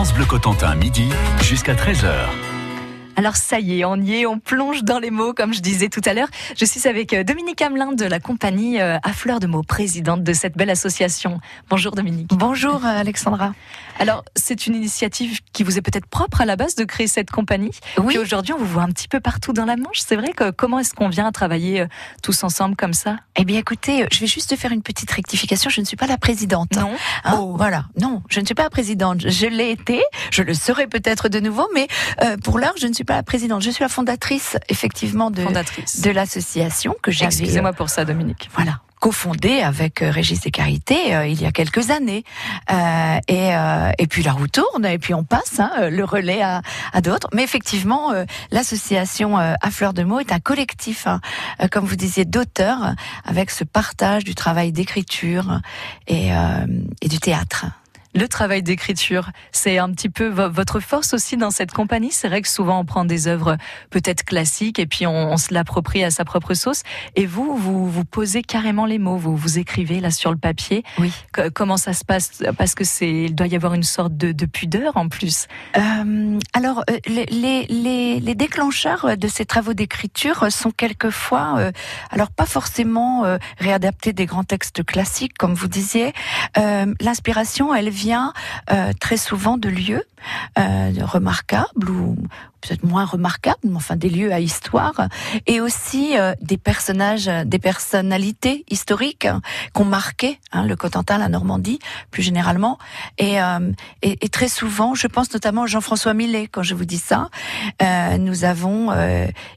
France 0.00 0.14
Bleu 0.14 0.24
Cotentin, 0.24 0.76
midi 0.76 1.10
jusqu'à 1.42 1.74
13h. 1.74 2.10
Alors 3.16 3.36
ça 3.36 3.60
y 3.60 3.80
est, 3.80 3.84
on 3.84 3.96
y 3.96 4.14
est, 4.14 4.24
on 4.24 4.38
plonge 4.38 4.82
dans 4.82 4.98
les 4.98 5.10
mots, 5.10 5.34
comme 5.34 5.52
je 5.52 5.60
disais 5.60 5.90
tout 5.90 6.00
à 6.06 6.14
l'heure. 6.14 6.28
Je 6.56 6.64
suis 6.64 6.88
avec 6.88 7.12
euh, 7.12 7.22
Dominique 7.22 7.60
Hamelin 7.60 7.92
de 7.92 8.06
la 8.06 8.18
compagnie 8.18 8.80
euh, 8.80 8.96
À 9.02 9.12
Fleur 9.12 9.40
de 9.40 9.46
Mots, 9.46 9.62
présidente 9.62 10.22
de 10.22 10.32
cette 10.32 10.56
belle 10.56 10.70
association. 10.70 11.38
Bonjour 11.68 11.92
Dominique. 11.92 12.28
Bonjour 12.30 12.76
euh, 12.76 13.00
Alexandra. 13.00 13.52
Alors 14.00 14.24
c'est 14.34 14.66
une 14.66 14.74
initiative 14.74 15.40
qui 15.52 15.62
vous 15.62 15.78
est 15.78 15.82
peut-être 15.82 16.06
propre 16.06 16.40
à 16.40 16.46
la 16.46 16.56
base 16.56 16.74
de 16.74 16.84
créer 16.84 17.06
cette 17.06 17.30
compagnie. 17.30 17.70
Oui. 17.98 18.16
aujourd'hui 18.18 18.54
on 18.54 18.58
vous 18.58 18.66
voit 18.66 18.82
un 18.82 18.88
petit 18.88 19.08
peu 19.08 19.20
partout 19.20 19.52
dans 19.52 19.66
la 19.66 19.76
Manche. 19.76 20.00
C'est 20.00 20.16
vrai 20.16 20.32
que 20.32 20.50
comment 20.50 20.78
est-ce 20.78 20.94
qu'on 20.94 21.08
vient 21.08 21.26
à 21.26 21.32
travailler 21.32 21.84
tous 22.22 22.42
ensemble 22.42 22.76
comme 22.76 22.94
ça? 22.94 23.16
Eh 23.36 23.44
bien 23.44 23.58
écoutez, 23.58 24.06
je 24.10 24.20
vais 24.20 24.26
juste 24.26 24.56
faire 24.56 24.72
une 24.72 24.82
petite 24.82 25.10
rectification. 25.10 25.70
Je 25.70 25.80
ne 25.80 25.86
suis 25.86 25.96
pas 25.96 26.06
la 26.06 26.18
présidente. 26.18 26.74
Non. 26.76 26.90
Hein, 27.24 27.36
oh. 27.38 27.54
Voilà. 27.56 27.84
Non, 28.00 28.22
je 28.28 28.40
ne 28.40 28.46
suis 28.46 28.54
pas 28.54 28.64
la 28.64 28.70
présidente. 28.70 29.28
Je 29.28 29.46
l'ai 29.46 29.70
été. 29.70 30.02
Je 30.30 30.42
le 30.42 30.54
serai 30.54 30.86
peut-être 30.86 31.28
de 31.28 31.38
nouveau, 31.40 31.68
mais 31.74 31.86
pour 32.42 32.58
l'heure 32.58 32.74
je 32.80 32.86
ne 32.86 32.92
suis 32.94 33.04
pas 33.04 33.16
la 33.16 33.22
présidente. 33.22 33.62
Je 33.62 33.70
suis 33.70 33.82
la 33.82 33.88
fondatrice, 33.88 34.56
effectivement, 34.68 35.30
de, 35.30 35.44
de 35.44 36.10
l'association 36.10 36.94
que 37.02 37.10
j'ai. 37.10 37.26
Excusez-moi 37.26 37.72
pour 37.74 37.90
ça, 37.90 38.04
Dominique. 38.04 38.48
Voilà 38.54 38.80
cofondée 39.00 39.62
avec 39.62 40.02
euh, 40.02 40.10
Régis 40.10 40.40
Descarités 40.40 41.16
euh, 41.16 41.26
il 41.26 41.40
y 41.40 41.46
a 41.46 41.52
quelques 41.52 41.90
années. 41.90 42.22
Euh, 42.70 43.18
et, 43.26 43.56
euh, 43.56 43.90
et 43.98 44.06
puis 44.06 44.22
la 44.22 44.32
roue 44.32 44.46
tourne 44.46 44.84
et 44.84 44.98
puis 44.98 45.14
on 45.14 45.24
passe 45.24 45.58
hein, 45.58 45.88
le 45.90 46.04
relais 46.04 46.42
à, 46.42 46.62
à 46.92 47.00
d'autres. 47.00 47.28
Mais 47.34 47.42
effectivement, 47.42 48.12
euh, 48.12 48.24
l'association 48.52 49.36
à 49.38 49.70
fleur 49.70 49.94
de 49.94 50.02
mots 50.02 50.20
est 50.20 50.32
un 50.32 50.38
collectif, 50.38 51.06
hein, 51.06 51.20
comme 51.70 51.86
vous 51.86 51.96
disiez, 51.96 52.24
d'auteurs 52.24 52.94
avec 53.24 53.50
ce 53.50 53.64
partage 53.64 54.24
du 54.24 54.34
travail 54.34 54.72
d'écriture 54.72 55.60
et, 56.06 56.28
et 57.00 57.08
du 57.08 57.18
théâtre 57.18 57.66
le 58.14 58.26
travail 58.28 58.62
d'écriture, 58.62 59.30
c'est 59.52 59.78
un 59.78 59.90
petit 59.92 60.08
peu 60.08 60.28
votre 60.28 60.80
force 60.80 61.14
aussi 61.14 61.36
dans 61.36 61.50
cette 61.50 61.72
compagnie? 61.72 62.10
C'est 62.10 62.28
vrai 62.28 62.42
que 62.42 62.48
souvent 62.48 62.80
on 62.80 62.84
prend 62.84 63.04
des 63.04 63.28
œuvres 63.28 63.56
peut-être 63.90 64.24
classiques 64.24 64.78
et 64.78 64.86
puis 64.86 65.06
on, 65.06 65.36
se 65.36 65.54
l'approprie 65.54 66.04
à 66.04 66.10
sa 66.10 66.24
propre 66.24 66.54
sauce. 66.54 66.82
Et 67.16 67.24
vous, 67.26 67.56
vous, 67.56 67.88
vous 67.88 68.04
posez 68.04 68.42
carrément 68.42 68.84
les 68.84 68.98
mots, 68.98 69.16
vous, 69.16 69.36
vous 69.36 69.58
écrivez 69.58 70.00
là 70.00 70.10
sur 70.10 70.30
le 70.30 70.36
papier. 70.36 70.82
Oui. 70.98 71.12
comment 71.54 71.76
ça 71.76 71.92
se 71.92 72.04
passe? 72.04 72.42
Parce 72.58 72.74
que 72.74 72.84
c'est, 72.84 73.10
il 73.10 73.34
doit 73.34 73.46
y 73.46 73.56
avoir 73.56 73.74
une 73.74 73.82
sorte 73.82 74.16
de, 74.16 74.32
de 74.32 74.46
pudeur 74.46 74.96
en 74.96 75.08
plus. 75.08 75.46
Euh, 75.76 76.38
alors, 76.52 76.84
euh, 76.90 76.98
les, 77.06 77.26
les, 77.26 78.20
les, 78.20 78.34
déclencheurs 78.34 79.16
de 79.16 79.28
ces 79.28 79.44
travaux 79.44 79.74
d'écriture 79.74 80.50
sont 80.50 80.70
quelquefois, 80.70 81.56
euh, 81.58 81.72
alors 82.10 82.30
pas 82.30 82.46
forcément 82.46 83.24
euh, 83.24 83.38
réadaptés 83.58 84.12
des 84.12 84.26
grands 84.26 84.44
textes 84.44 84.84
classiques, 84.84 85.36
comme 85.38 85.54
vous 85.54 85.68
disiez. 85.68 86.12
L'inspiration, 87.00 87.74
elle 87.74 87.90
vient 87.90 87.99
euh, 88.70 88.92
très 88.98 89.16
souvent 89.16 89.56
de 89.56 89.68
lieux 89.68 90.04
euh, 90.58 90.92
remarquables 91.02 91.90
ou 91.90 92.16
peut-être 92.60 92.84
moins 92.84 93.06
remarquables, 93.06 93.58
mais 93.64 93.76
enfin 93.76 93.96
des 93.96 94.10
lieux 94.10 94.34
à 94.34 94.40
histoire, 94.40 95.08
et 95.46 95.62
aussi 95.62 96.18
euh, 96.18 96.34
des 96.42 96.58
personnages, 96.58 97.24
des 97.46 97.58
personnalités 97.58 98.66
historiques 98.68 99.26
qui 99.74 99.80
ont 99.80 99.86
marqué 99.86 100.38
hein, 100.52 100.66
le 100.66 100.76
Cotentin, 100.76 101.16
la 101.16 101.30
Normandie, 101.30 101.78
plus 102.10 102.22
généralement. 102.22 102.78
Et, 103.16 103.38
très 104.30 104.48
souvent, 104.48 104.94
je 104.94 105.06
pense 105.06 105.32
notamment 105.32 105.62
à 105.62 105.66
Jean-François 105.66 106.12
Millet, 106.12 106.48
quand 106.48 106.62
je 106.62 106.74
vous 106.74 106.84
dis 106.84 106.98
ça, 106.98 107.30
nous 108.18 108.44
avons 108.44 108.90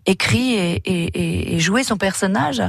écrit 0.06 0.54
et, 0.54 1.56
et, 1.56 1.60
joué 1.60 1.84
son 1.84 1.98
personnage. 1.98 2.62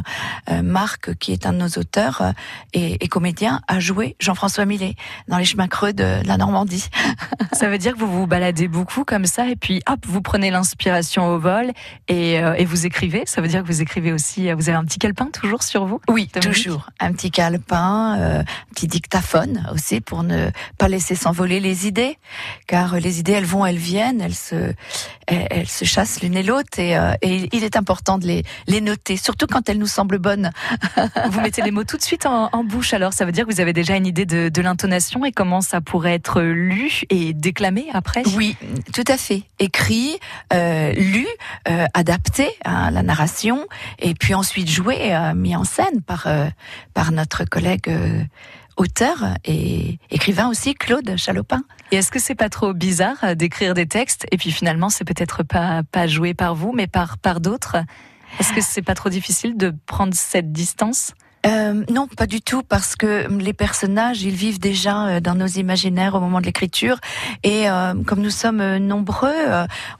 Marc, 0.63 1.15
qui 1.19 1.33
est 1.33 1.47
un 1.47 1.53
de 1.53 1.59
nos 1.59 1.69
auteurs 1.69 2.33
et 2.73 3.09
comédien, 3.09 3.61
a 3.69 3.79
joué 3.79 4.17
Jean-François 4.19 4.65
Millet 4.65 4.97
dans 5.29 5.39
les 5.39 5.45
chemins 5.45 5.64
creux 5.69 5.93
de 5.93 6.21
la 6.25 6.37
Normandie. 6.37 6.89
ça 7.53 7.69
veut 7.69 7.79
dire 7.79 7.95
que 7.95 7.99
vous 7.99 8.11
vous 8.11 8.27
baladez 8.27 8.69
beaucoup 8.69 9.05
comme 9.05 9.27
ça, 9.27 9.49
et 9.49 9.57
puis 9.57 9.83
hop, 9.89 10.01
vous 10.07 10.21
prenez 10.21 10.51
l'inspiration 10.51 11.27
au 11.29 11.39
vol 11.39 11.73
et, 12.09 12.41
euh, 12.41 12.55
et, 12.55 12.65
vous 12.65 12.87
écrivez. 12.87 13.23
Ça 13.27 13.41
veut 13.41 13.49
dire 13.49 13.63
que 13.63 13.67
vous 13.67 13.83
écrivez 13.83 14.13
aussi. 14.13 14.49
Euh, 14.49 14.55
vous 14.55 14.69
avez 14.69 14.79
un 14.79 14.85
petit 14.85 14.99
calepin 14.99 15.27
toujours 15.27 15.63
sur 15.63 15.87
vous 15.87 16.01
Oui, 16.09 16.29
toujours. 16.29 16.91
Un 17.01 17.13
petit 17.13 17.31
calepin, 17.31 18.19
euh, 18.19 18.41
un 18.41 18.75
petit 18.75 18.87
dictaphone 18.87 19.67
aussi 19.73 20.01
pour 20.01 20.23
ne 20.23 20.51
pas 20.79 20.89
laisser 20.89 21.15
s'envoler 21.15 21.61
les 21.61 21.87
idées, 21.87 22.19
car 22.67 22.97
les 22.97 23.21
idées 23.21 23.33
elles 23.33 23.45
vont, 23.45 23.65
elles 23.67 23.77
viennent, 23.77 24.21
elles 24.21 24.35
se, 24.35 24.73
elles, 25.27 25.69
se 25.69 25.85
chassent 25.85 26.23
l'une 26.23 26.37
et 26.37 26.43
l'autre 26.43 26.79
et, 26.79 26.93
et, 27.23 27.49
il 27.53 27.65
est 27.65 27.77
important 27.77 28.19
de 28.19 28.27
les, 28.27 28.45
les 28.67 28.81
noter, 28.81 29.17
surtout 29.17 29.47
quand 29.47 29.69
elles 29.69 29.79
nous 29.79 29.87
semblent 29.87 30.19
bonnes. 30.19 30.51
vous 31.31 31.41
mettez 31.41 31.63
les 31.63 31.71
mots 31.71 31.85
tout 31.85 31.97
de 31.97 32.03
suite 32.03 32.27
en, 32.27 32.49
en, 32.53 32.65
bouche. 32.65 32.95
Alors 32.95 33.13
ça 33.13 33.25
veut 33.25 33.33
dire 33.33 33.47
que 33.47 33.53
vous 33.53 33.61
avez 33.61 33.73
déjà 33.73 33.97
une 33.97 34.07
idée 34.07 34.27
de, 34.27 34.49
de 34.49 34.63
l'intonation 34.63 35.25
et 35.25 35.33
comment 35.33 35.54
ça 35.61 35.81
pourrait 35.81 36.15
être 36.15 36.43
lu 36.43 37.03
et 37.11 37.33
déclamé 37.33 37.87
après? 37.93 38.23
Oui, 38.37 38.57
tout 38.93 39.05
à 39.09 39.17
fait. 39.17 39.43
Écrit, 39.59 40.19
euh, 40.53 40.93
lu, 40.93 41.27
euh, 41.69 41.87
adapté 41.95 42.49
à 42.65 42.91
la 42.91 43.03
narration, 43.03 43.67
et 43.99 44.15
puis 44.15 44.35
ensuite 44.35 44.69
joué, 44.69 45.15
euh, 45.15 45.35
mis 45.35 45.57
en 45.57 45.65
scène 45.65 46.03
par 46.03 46.29
par 46.95 47.13
notre 47.13 47.45
collègue 47.45 47.91
auteur 48.77 49.25
et 49.45 49.99
écrivain 50.11 50.49
aussi, 50.49 50.75
Claude 50.75 51.17
Chalopin. 51.17 51.63
Et 51.93 51.97
est-ce 51.97 52.11
que 52.11 52.19
c'est 52.19 52.35
pas 52.35 52.49
trop 52.49 52.73
bizarre 52.73 53.37
d'écrire 53.37 53.75
des 53.75 53.87
textes 53.87 54.27
et 54.33 54.37
puis 54.37 54.51
finalement 54.51 54.89
c'est 54.89 55.05
peut-être 55.05 55.43
pas 55.43 55.83
pas 55.91 56.07
joué 56.07 56.35
par 56.35 56.55
vous 56.55 56.73
mais 56.73 56.87
par 56.87 57.19
par 57.19 57.41
d'autres? 57.41 57.77
Est-ce 58.41 58.53
que 58.53 58.61
c'est 58.61 58.83
pas 58.83 58.95
trop 58.95 59.11
difficile 59.11 59.57
de 59.57 59.73
prendre 59.87 60.15
cette 60.15 60.51
distance? 60.51 61.15
Euh, 61.47 61.85
non, 61.91 62.07
pas 62.07 62.27
du 62.27 62.41
tout, 62.41 62.63
parce 62.63 62.97
que 62.97 63.29
les 63.39 63.53
personnages, 63.53 64.23
ils 64.23 64.35
vivent 64.35 64.61
déjà 64.61 65.07
euh, 65.07 65.21
dans 65.21 65.35
nos 65.35 65.47
imaginaires 65.47 66.15
au 66.15 66.21
moment 66.21 66.41
de 66.41 66.47
l'écriture, 66.47 66.99
et 67.43 67.69
euh, 67.69 67.95
comme 68.07 68.21
nous 68.21 68.31
sommes 68.31 68.77
nombreux, 68.79 69.35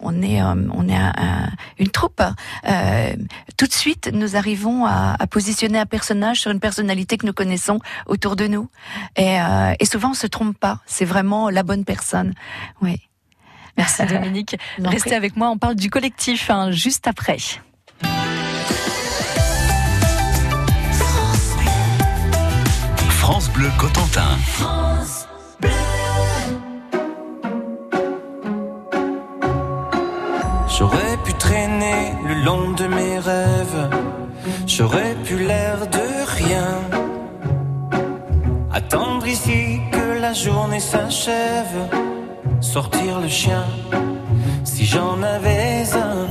on 0.01 0.23
est 0.23 0.43
on 0.43 0.89
est 0.89 1.01
une 1.79 1.89
troupe. 1.89 2.23
tout 3.57 3.67
de 3.67 3.73
suite, 3.73 4.11
nous 4.13 4.37
arrivons 4.37 4.87
à, 4.87 5.17
positionner 5.31 5.79
un 5.79 5.87
personnage 5.87 6.41
sur 6.41 6.51
une 6.51 6.61
personnalité 6.61 7.17
que 7.17 7.27
nous 7.27 7.33
connaissons 7.33 7.81
autour 8.07 8.37
de 8.37 8.47
nous, 8.47 8.69
et, 9.17 9.39
et 9.81 9.85
souvent 9.85 10.11
on 10.11 10.15
se 10.15 10.27
trompe 10.27 10.57
pas. 10.59 10.81
C'est 10.87 11.05
vraiment 11.05 11.51
la 11.51 11.63
bonne 11.63 11.85
personne. 11.85 12.35
Oui. 12.83 13.01
Merci 13.77 14.07
Dominique. 14.07 14.57
Restez 14.79 15.15
avec 15.15 15.37
moi. 15.37 15.51
On 15.51 15.59
parle 15.59 15.75
du 15.75 15.91
collectif 15.91 16.51
hein, 16.51 16.71
juste 16.71 17.07
après. 17.07 17.39
France 23.27 23.49
Bleu 23.53 23.71
Cotentin. 23.79 24.37
J'aurais 30.69 31.17
pu 31.25 31.33
traîner 31.33 32.13
le 32.29 32.35
long 32.45 32.73
de 32.73 32.87
mes 32.87 33.19
rêves. 33.19 33.89
J'aurais 34.67 35.15
pu 35.25 35.39
l'air 35.39 35.87
de 35.87 36.07
rien. 36.39 36.69
Attendre 38.71 39.27
ici 39.27 39.81
que 39.91 40.21
la 40.21 40.35
journée 40.35 40.81
s'achève. 40.93 41.79
Sortir 42.61 43.21
le 43.21 43.29
chien. 43.29 43.65
Si 44.65 44.85
j'en 44.85 45.23
avais 45.23 45.85
un, 45.95 46.27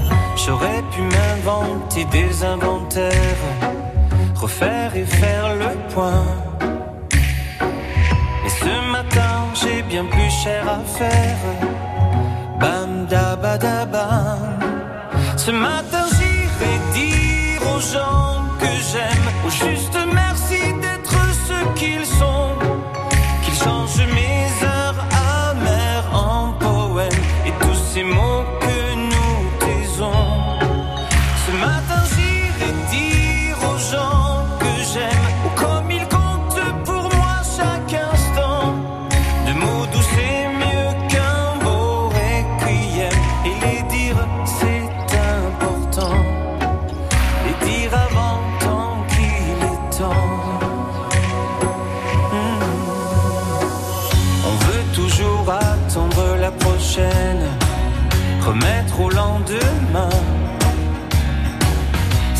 j'aurais 0.45 0.83
pu 0.91 1.01
m'inventer 1.01 2.05
des 2.05 2.43
inventaires. 2.43 3.45
Refaire 4.35 4.95
et 4.95 5.05
faire 5.05 5.55
le 5.55 5.71
point 5.91 6.52
bien 9.93 10.05
plus 10.05 10.31
cher 10.43 10.63
à 10.77 10.79
faire. 10.97 11.41
Bam 12.61 12.91
da 13.11 13.35
ba 13.43 13.53
da 13.65 13.85
bam. 13.93 14.39
Ce 15.37 15.51
matin, 15.51 16.05
j'irai 16.15 16.75
dire 16.99 17.61
aux 17.73 17.83
gens 17.93 18.33
que 18.61 18.71
j'aime, 18.89 19.27
au 19.47 19.51
juste 19.63 19.97
merci 20.21 20.61
d'être 20.83 21.17
ce 21.47 21.57
qu'ils 21.79 22.07
sont, 22.19 22.49
qu'ils 23.43 23.59
changent 23.65 24.07
mes 24.17 24.32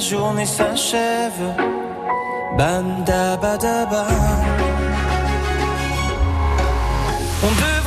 journée 0.00 0.46
s'achève. 0.46 1.54
Bam 2.56 3.04
da 3.04 3.36
ba 3.36 3.56
da 3.56 3.86
ba. 3.86 4.06
On 7.46 7.79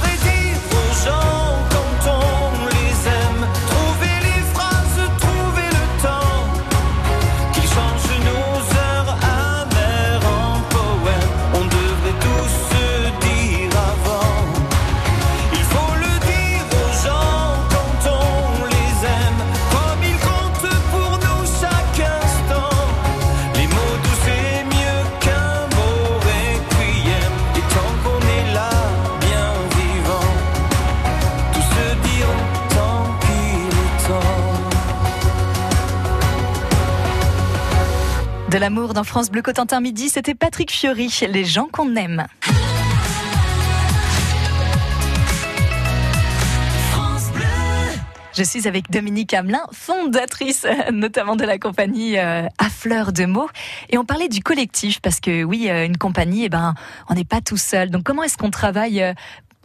De 38.53 38.59
l'amour 38.59 38.93
dans 38.93 39.03
France 39.03 39.31
Bleu 39.31 39.41
Cotentin 39.41 39.81
Midi, 39.81 40.09
c'était 40.09 40.35
Patrick 40.35 40.69
Fiori, 40.69 41.11
les 41.27 41.43
gens 41.43 41.67
qu'on 41.71 41.95
aime. 41.95 42.27
Je 48.35 48.41
suis 48.41 48.67
avec 48.67 48.89
Dominique 48.89 49.33
Hamelin, 49.35 49.61
fondatrice 49.71 50.65
euh, 50.65 50.91
notamment 50.91 51.35
de 51.35 51.45
la 51.45 51.59
compagnie 51.59 52.17
euh, 52.17 52.47
À 52.57 52.69
Fleur 52.69 53.13
de 53.13 53.25
Mots. 53.25 53.49
Et 53.91 53.99
on 53.99 54.05
parlait 54.05 54.27
du 54.27 54.41
collectif 54.41 55.01
parce 55.01 55.19
que 55.19 55.43
oui, 55.43 55.69
euh, 55.69 55.85
une 55.85 55.97
compagnie, 55.97 56.45
eh 56.45 56.49
ben, 56.49 56.73
on 57.09 57.13
n'est 57.13 57.25
pas 57.25 57.41
tout 57.41 57.57
seul. 57.57 57.91
Donc 57.91 58.03
comment 58.03 58.23
est-ce 58.23 58.37
qu'on 58.37 58.49
travaille 58.49 59.03
euh, 59.03 59.13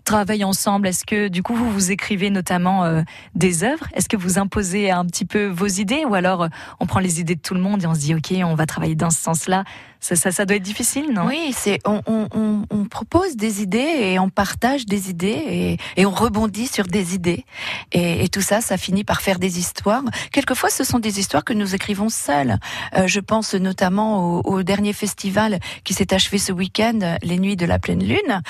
travaille 0.08 0.42
ensemble 0.42 0.88
Est-ce 0.88 1.04
que 1.04 1.28
du 1.28 1.42
coup 1.42 1.54
vous 1.54 1.70
vous 1.70 1.90
écrivez 1.90 2.30
notamment 2.30 2.84
euh, 2.84 3.02
des 3.34 3.62
œuvres? 3.62 3.86
Est-ce 3.92 4.08
que 4.08 4.16
vous 4.16 4.38
imposez 4.38 4.90
un 4.90 5.04
petit 5.04 5.26
peu 5.26 5.48
vos 5.48 5.66
idées? 5.66 6.06
Ou 6.06 6.14
alors 6.14 6.44
euh, 6.44 6.48
on 6.80 6.86
prend 6.86 7.00
les 7.00 7.20
idées 7.20 7.34
de 7.34 7.40
tout 7.40 7.52
le 7.52 7.60
monde 7.60 7.82
et 7.82 7.86
on 7.86 7.94
se 7.94 8.00
dit 8.00 8.14
ok 8.14 8.32
on 8.42 8.54
va 8.54 8.64
travailler 8.64 8.94
dans 8.94 9.10
ce 9.10 9.20
sens-là 9.20 9.64
ça, 10.00 10.44
doit 10.44 10.56
être 10.56 10.62
difficile, 10.62 11.12
non? 11.12 11.26
Oui, 11.26 11.52
c'est 11.54 11.80
on, 11.84 11.98
propose 12.90 13.36
des 13.36 13.62
idées 13.62 13.78
et 13.78 14.18
on 14.18 14.30
partage 14.30 14.86
des 14.86 15.10
idées 15.10 15.78
et, 15.96 16.06
on 16.06 16.10
rebondit 16.10 16.66
sur 16.66 16.86
des 16.86 17.14
idées 17.14 17.44
et, 17.92 18.28
tout 18.28 18.40
ça, 18.40 18.60
ça 18.60 18.76
finit 18.76 19.04
par 19.04 19.20
faire 19.20 19.38
des 19.38 19.58
histoires. 19.58 20.02
Quelquefois, 20.32 20.70
ce 20.70 20.84
sont 20.84 20.98
des 20.98 21.20
histoires 21.20 21.44
que 21.44 21.52
nous 21.52 21.74
écrivons 21.74 22.08
seuls. 22.08 22.58
Euh, 22.96 23.06
je 23.06 23.20
pense 23.20 23.54
notamment 23.54 24.40
au, 24.40 24.62
dernier 24.62 24.92
festival 24.92 25.58
qui 25.84 25.94
s'est 25.94 26.14
achevé 26.14 26.38
ce 26.38 26.52
week-end, 26.52 27.16
les 27.22 27.38
Nuits 27.38 27.56
de 27.56 27.66
la 27.66 27.78
pleine 27.78 28.02
lune. 28.02 28.42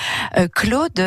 Claude 0.53 0.99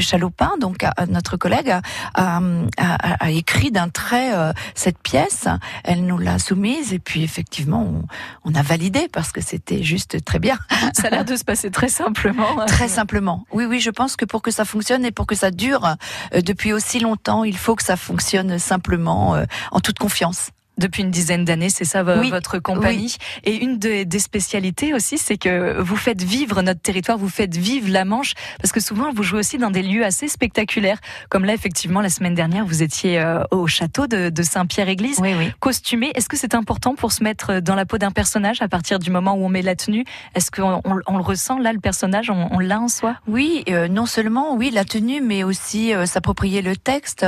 Chalopin, 0.00 0.52
donc 0.60 0.84
notre 1.08 1.36
collègue, 1.36 1.70
a, 1.70 1.80
a- 2.14 2.40
a- 2.78 3.24
a 3.24 3.30
écrit 3.30 3.70
d'un 3.70 3.88
trait 3.88 4.34
euh, 4.34 4.52
cette 4.74 4.98
pièce. 4.98 5.46
Elle 5.84 6.04
nous 6.06 6.18
l'a 6.18 6.38
soumise 6.38 6.92
et 6.92 6.98
puis 6.98 7.22
effectivement, 7.22 7.82
on, 7.82 8.04
on 8.50 8.54
a 8.54 8.62
validé 8.62 9.08
parce 9.12 9.32
que 9.32 9.40
c'était 9.40 9.82
juste 9.82 10.24
très 10.24 10.38
bien. 10.38 10.58
Ça 10.94 11.08
a 11.08 11.10
l'air 11.10 11.24
de 11.24 11.36
se 11.36 11.44
passer 11.44 11.70
très 11.70 11.88
simplement. 11.88 12.56
Très 12.66 12.88
simplement. 12.88 13.44
Oui, 13.52 13.64
oui, 13.64 13.80
je 13.80 13.90
pense 13.90 14.16
que 14.16 14.24
pour 14.24 14.42
que 14.42 14.50
ça 14.50 14.64
fonctionne 14.64 15.04
et 15.04 15.10
pour 15.12 15.26
que 15.26 15.34
ça 15.34 15.50
dure 15.50 15.96
euh, 16.34 16.40
depuis 16.40 16.72
aussi 16.72 17.00
longtemps, 17.00 17.44
il 17.44 17.56
faut 17.56 17.74
que 17.74 17.82
ça 17.82 17.96
fonctionne 17.96 18.58
simplement, 18.58 19.34
euh, 19.34 19.44
en 19.72 19.80
toute 19.80 19.98
confiance. 19.98 20.50
Depuis 20.78 21.02
une 21.02 21.10
dizaine 21.10 21.44
d'années, 21.44 21.70
c'est 21.70 21.84
ça 21.84 22.04
Oui, 22.04 22.30
votre 22.30 22.58
compagnie. 22.58 23.16
Et 23.44 23.56
une 23.56 23.78
des, 23.78 24.04
des 24.04 24.18
spécialités 24.18 24.92
aussi, 24.92 25.16
c'est 25.16 25.38
que 25.38 25.80
vous 25.80 25.96
faites 25.96 26.22
vivre 26.22 26.60
notre 26.62 26.80
territoire, 26.80 27.16
vous 27.16 27.28
faites 27.30 27.56
vivre 27.56 27.90
la 27.90 28.04
Manche, 28.04 28.34
parce 28.60 28.72
que 28.72 28.80
souvent 28.80 29.12
vous 29.12 29.22
jouez 29.22 29.40
aussi 29.40 29.58
dans 29.58 29.70
des 29.70 29.82
lieux 29.82 30.04
assez 30.04 30.28
spectaculaires. 30.28 30.98
Comme 31.30 31.44
là, 31.44 31.54
effectivement, 31.54 32.00
la 32.00 32.10
semaine 32.10 32.34
dernière, 32.34 32.66
vous 32.66 32.82
étiez 32.82 33.18
euh, 33.18 33.42
au 33.50 33.66
château 33.66 34.06
de, 34.06 34.28
de 34.28 34.42
Saint-Pierre-Église, 34.42 35.18
Oui, 35.20 35.32
costumé. 35.60 36.12
Est-ce 36.14 36.28
que 36.28 36.36
c'est 36.36 36.54
important 36.54 36.94
pour 36.94 37.12
se 37.12 37.24
mettre 37.24 37.60
dans 37.60 37.74
la 37.74 37.86
peau 37.86 37.98
d'un 37.98 38.10
personnage 38.10 38.60
à 38.60 38.68
partir 38.68 38.98
du 38.98 39.10
moment 39.10 39.34
où 39.34 39.44
on 39.44 39.48
met 39.48 39.62
la 39.62 39.76
tenue? 39.76 40.04
Est-ce 40.34 40.50
qu'on 40.50 40.82
on, 40.84 41.00
on 41.06 41.16
le 41.16 41.22
ressent 41.22 41.58
là, 41.58 41.72
le 41.72 41.80
personnage, 41.80 42.28
on, 42.30 42.48
on 42.52 42.58
l'a 42.58 42.80
en 42.80 42.88
soi? 42.88 43.16
Oui, 43.26 43.64
euh, 43.70 43.88
non 43.88 44.04
seulement 44.06 44.54
oui 44.54 44.70
la 44.70 44.84
tenue, 44.84 45.20
mais 45.22 45.42
aussi 45.42 45.94
euh, 45.94 46.04
s'approprier 46.04 46.60
le 46.60 46.76
texte. 46.76 47.24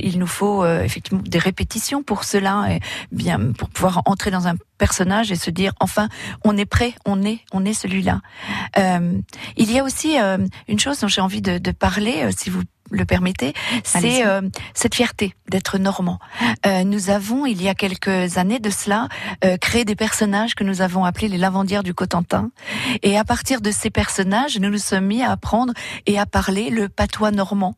Il 0.00 0.18
nous 0.18 0.26
faut 0.26 0.64
effectivement 0.66 1.22
des 1.24 1.38
répétitions 1.38 2.02
pour 2.02 2.24
cela, 2.24 2.43
et 2.68 2.80
bien 3.12 3.52
pour 3.52 3.68
pouvoir 3.70 4.02
entrer 4.06 4.30
dans 4.30 4.46
un 4.46 4.56
personnage 4.78 5.30
et 5.32 5.36
se 5.36 5.50
dire 5.50 5.72
enfin 5.80 6.08
on 6.44 6.56
est 6.56 6.64
prêt, 6.66 6.94
on 7.04 7.22
est, 7.22 7.40
on 7.52 7.64
est 7.64 7.74
celui-là. 7.74 8.20
Euh, 8.78 9.18
il 9.56 9.70
y 9.70 9.78
a 9.78 9.84
aussi 9.84 10.18
euh, 10.20 10.38
une 10.68 10.78
chose 10.78 11.00
dont 11.00 11.08
j'ai 11.08 11.20
envie 11.20 11.42
de, 11.42 11.58
de 11.58 11.70
parler, 11.70 12.22
euh, 12.24 12.30
si 12.36 12.50
vous 12.50 12.62
le 12.90 13.04
permettez, 13.04 13.54
c'est 13.82 14.26
euh, 14.26 14.42
cette 14.74 14.94
fierté 14.94 15.34
d'être 15.48 15.78
normand. 15.78 16.18
Euh, 16.66 16.84
nous 16.84 17.10
avons, 17.10 17.46
il 17.46 17.62
y 17.62 17.68
a 17.68 17.74
quelques 17.74 18.36
années 18.36 18.58
de 18.58 18.70
cela, 18.70 19.08
euh, 19.44 19.56
créé 19.56 19.84
des 19.84 19.96
personnages 19.96 20.54
que 20.54 20.64
nous 20.64 20.82
avons 20.82 21.04
appelés 21.04 21.28
les 21.28 21.38
lavandières 21.38 21.82
du 21.82 21.94
Cotentin. 21.94 22.50
Et 23.02 23.18
à 23.18 23.24
partir 23.24 23.60
de 23.60 23.70
ces 23.70 23.90
personnages, 23.90 24.58
nous 24.58 24.70
nous 24.70 24.78
sommes 24.78 25.06
mis 25.06 25.22
à 25.22 25.30
apprendre 25.30 25.72
et 26.06 26.18
à 26.18 26.26
parler 26.26 26.70
le 26.70 26.88
patois 26.88 27.30
normand. 27.30 27.74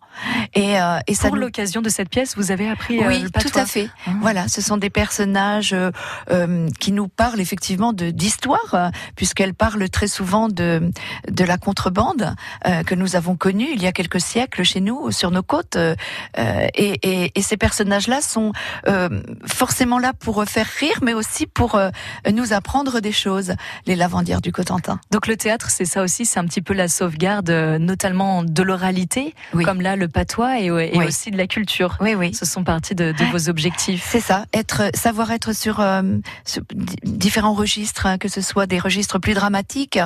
Et, 0.54 0.80
euh, 0.80 0.98
et 1.06 1.14
ça 1.14 1.28
Pour 1.28 1.36
nous... 1.36 1.42
l'occasion 1.42 1.82
de 1.82 1.88
cette 1.88 2.08
pièce, 2.08 2.36
vous 2.36 2.50
avez 2.50 2.68
appris 2.68 3.02
euh, 3.02 3.08
Oui, 3.08 3.20
le 3.20 3.30
tout 3.30 3.58
à 3.58 3.64
fait. 3.64 3.88
Ah. 4.06 4.10
Voilà, 4.20 4.48
ce 4.48 4.60
sont 4.60 4.76
des 4.76 4.90
personnages 4.90 5.72
euh, 5.72 5.90
euh, 6.30 6.68
qui 6.86 6.92
nous 6.92 7.08
parlent 7.08 7.40
effectivement 7.40 7.92
de 7.92 8.10
d'histoire, 8.10 8.70
euh, 8.74 8.90
puisqu'elles 9.16 9.54
parlent 9.54 9.88
très 9.90 10.06
souvent 10.06 10.46
de 10.48 10.88
de 11.28 11.44
la 11.44 11.58
contrebande 11.58 12.24
euh, 12.64 12.84
que 12.84 12.94
nous 12.94 13.16
avons 13.16 13.34
connue 13.34 13.66
il 13.74 13.82
y 13.82 13.88
a 13.88 13.92
quelques 13.92 14.20
siècles 14.20 14.62
chez 14.62 14.80
nous, 14.80 15.10
sur 15.10 15.32
nos 15.32 15.42
côtes. 15.42 15.74
euh, 15.74 15.96
euh, 16.38 16.68
et, 16.74 16.92
et, 17.02 17.32
et 17.34 17.42
ces 17.42 17.56
personnages-là 17.56 18.20
sont 18.20 18.52
euh, 18.86 19.08
forcément 19.46 19.98
là 19.98 20.12
pour 20.12 20.44
faire 20.44 20.68
rire, 20.78 20.98
mais 21.02 21.12
aussi 21.12 21.46
pour 21.46 21.74
euh, 21.74 21.90
nous 22.32 22.52
apprendre 22.52 23.00
des 23.00 23.10
choses. 23.24 23.54
Les 23.86 23.96
lavandières 23.96 24.40
du 24.40 24.52
Cotentin. 24.52 25.00
Donc 25.10 25.26
le 25.26 25.36
théâtre, 25.36 25.70
c'est 25.70 25.86
ça 25.86 26.02
aussi, 26.04 26.24
c'est 26.24 26.38
un 26.38 26.44
petit 26.46 26.62
peu 26.62 26.72
la 26.72 26.86
sauvegarde, 26.86 27.50
notamment 27.80 28.44
de 28.44 28.62
l'oralité, 28.62 29.34
Oui. 29.54 29.64
comme 29.64 29.80
là 29.80 29.96
le 29.96 30.06
patois, 30.06 30.60
et, 30.60 30.66
et 30.66 30.70
Oui. 30.98 31.04
aussi 31.06 31.32
de 31.32 31.36
la 31.36 31.48
culture. 31.48 31.96
Oui, 32.00 32.14
oui. 32.14 32.32
Ce 32.32 32.44
sont 32.44 32.62
partie 32.62 32.94
de, 32.94 33.10
de 33.10 33.24
vos 33.32 33.48
objectifs. 33.48 34.06
C'est 34.08 34.20
ça, 34.20 34.46
être, 34.52 34.82
savoir 34.94 35.32
être 35.32 35.52
sur, 35.52 35.76
sur 36.44 36.62
différents 37.04 37.54
registres, 37.54 38.06
hein, 38.06 38.18
que 38.18 38.28
ce 38.28 38.40
soit 38.40 38.66
des 38.66 38.78
registres 38.78 39.18
plus 39.18 39.34
dramatiques 39.34 39.98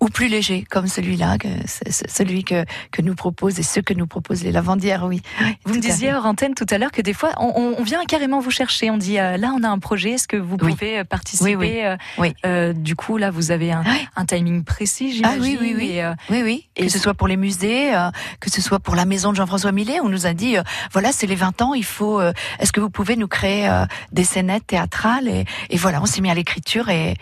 ou 0.00 0.08
plus 0.08 0.28
légers, 0.28 0.64
comme 0.70 0.86
celui-là, 0.86 1.38
que 1.38 1.48
celui 1.90 2.44
que, 2.44 2.64
que 2.90 3.02
nous 3.02 3.14
propose 3.14 3.58
et 3.58 3.62
ceux 3.62 3.82
que 3.82 3.94
nous 3.94 4.06
proposent 4.06 4.42
les 4.42 4.52
lavandières, 4.52 5.04
oui. 5.04 5.22
Oui, 5.40 5.56
Vous 5.64 5.74
me 5.74 5.80
disiez 5.80 6.14
hors 6.14 6.26
antenne 6.26 6.54
tout 6.54 6.66
à 6.70 6.78
l'heure 6.78 6.90
que 6.92 7.02
des 7.02 7.12
fois, 7.12 7.30
on, 7.38 7.82
vient 7.82 8.04
carrément 8.06 8.40
vous 8.40 8.50
chercher. 8.50 8.90
On 8.90 8.96
dit 8.96 9.18
euh, 9.18 9.36
là, 9.36 9.52
on 9.54 9.62
a 9.62 9.68
un 9.68 9.78
projet. 9.78 10.10
Est-ce 10.12 10.28
que 10.28 10.36
vous 10.36 10.56
pouvez 10.56 11.00
euh, 11.00 11.04
participer 11.04 11.56
Oui, 11.56 11.68
oui. 11.74 11.80
euh, 11.84 11.96
Oui. 12.18 12.34
euh, 12.46 12.72
Du 12.72 12.96
coup, 12.96 13.16
là, 13.18 13.30
vous 13.30 13.50
avez 13.50 13.72
un, 13.72 13.84
timing 14.26 14.64
précis, 14.64 15.20
Ah 15.22 15.32
j'imagine. 15.36 15.42
oui, 15.42 15.58
oui, 15.60 15.74
oui. 15.76 15.90
et, 15.92 16.04
euh, 16.04 16.14
Oui, 16.30 16.42
oui. 16.42 16.68
Et 16.76 16.86
que 16.86 16.92
ce 16.92 16.98
soit 16.98 17.14
pour 17.14 17.28
les 17.28 17.36
musées, 17.36 17.92
que 18.40 18.50
ce 18.50 18.62
soit 18.62 18.80
pour 18.80 18.94
la 18.94 19.04
maison 19.04 19.30
de 19.30 19.36
Jean-François 19.36 19.72
Millet, 19.72 20.00
on 20.00 20.08
nous 20.08 20.26
a 20.26 20.32
dit, 20.32 20.56
voilà, 20.92 21.12
c'est 21.12 21.26
les 21.26 21.34
20 21.34 21.60
ans, 21.62 21.74
il 21.74 21.84
faut, 21.84 22.20
est-ce 22.58 22.72
que 22.72 22.80
vous 22.80 22.90
pouvez 22.90 23.16
nous 23.16 23.28
créer 23.28 23.70
des 24.12 24.24
scénettes 24.24 24.66
théâtrales 24.66 25.28
et, 25.28 25.44
et 25.70 25.76
voilà, 25.76 26.00
on 26.02 26.06
s'est 26.14 26.20
mis 26.20 26.30
à 26.30 26.34
l'écriture 26.34 26.88
et 26.88 27.16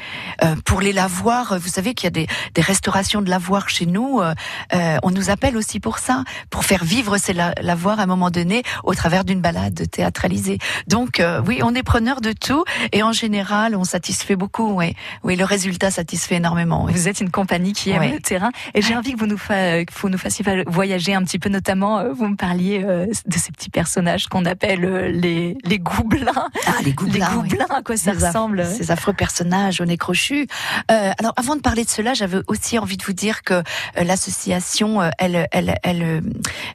euh, 0.45 0.55
pour 0.65 0.81
les 0.81 0.93
lavoirs, 0.93 1.53
euh, 1.53 1.59
vous 1.59 1.69
savez 1.69 1.95
qu'il 1.95 2.05
y 2.05 2.09
a 2.09 2.11
des, 2.11 2.27
des 2.55 2.61
restaurations 2.63 3.23
de 3.23 3.31
lavoirs 3.31 3.69
chez 3.69 3.87
nous, 3.87 4.21
euh, 4.21 4.35
euh, 4.75 4.97
on 5.03 5.11
nous 5.11 5.31
appelle 5.31 5.57
aussi 5.57 5.81
pour 5.81 5.99
ça, 5.99 6.25
pour 6.51 6.65
faire 6.65 6.85
vivre 6.85 7.17
ces 7.19 7.33
la- 7.33 7.55
lavoirs 7.63 8.01
à 8.01 8.03
un 8.05 8.07
moment 8.07 8.31
donné 8.31 8.63
au 8.85 8.95
travers 8.95 9.25
d'une 9.25 9.41
balade 9.41 9.89
théâtralisée. 9.91 10.59
Donc 10.89 11.21
euh, 11.21 11.41
oui, 11.47 11.61
on 11.63 11.75
est 11.75 11.83
preneur 11.83 12.21
de 12.21 12.33
tout 12.33 12.65
et 12.93 13.03
en 13.03 13.13
général, 13.13 13.75
on 13.77 13.85
satisfait 13.85 14.37
beaucoup. 14.37 14.73
Oui, 14.75 14.95
oui, 15.23 15.37
le 15.37 15.45
résultat 15.45 15.91
satisfait 15.91 16.37
énormément. 16.37 16.85
oui. 16.85 16.93
Vous 16.93 17.09
êtes 17.09 17.21
une 17.21 17.31
compagnie 17.31 17.73
qui 17.73 17.91
aime 17.91 18.13
le 18.13 18.21
terrain 18.21 18.51
et 18.75 18.83
j'ai 18.83 18.95
envie 18.97 19.13
que 19.15 19.19
vous 19.19 19.27
nous, 19.27 19.39
fa- 19.39 19.85
que 19.85 19.93
vous 20.01 20.09
nous 20.09 20.19
fassiez 20.19 20.45
voyager 20.67 21.15
un 21.15 21.23
petit 21.25 21.39
peu, 21.39 21.49
notamment 21.49 21.99
euh, 21.99 22.13
vous 22.13 22.29
me 22.29 22.37
parliez 22.37 22.83
euh, 22.85 23.07
de 23.27 23.39
ces 23.39 23.53
petits 23.53 23.71
personnages 23.71 24.27
qu'on 24.27 24.45
appelle 24.45 24.83
les, 25.21 25.57
les 25.65 25.79
goublins. 25.79 26.49
Ah, 26.67 26.73
les 26.81 26.87
les 26.87 26.93
goublins. 26.93 27.29
oui. 27.43 27.49
goublins, 27.49 27.67
à 27.71 27.83
quoi 27.83 27.97
ça 27.97 28.13
ressemble 28.13 28.67
ces 28.83 28.91
affreux 28.91 29.13
personnages 29.13 29.81
au 29.81 29.85
nez 29.85 29.97
crochu. 29.97 30.49
Euh, 30.91 31.13
alors, 31.19 31.33
avant 31.37 31.55
de 31.55 31.61
parler 31.61 31.85
de 31.85 31.91
cela, 31.91 32.15
j'avais 32.15 32.39
aussi 32.49 32.79
envie 32.79 32.97
de 32.97 33.05
vous 33.05 33.13
dire 33.13 33.43
que 33.43 33.55
euh, 33.55 33.63
l'association, 34.05 35.01
euh, 35.01 35.11
elle, 35.19 35.47
elle, 35.53 35.79
elle, 35.85 36.23